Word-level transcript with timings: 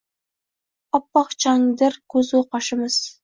Oppoq 0.99 1.35
changdir 1.45 1.99
ko’zu 2.15 2.43
qoshimiz. 2.57 2.99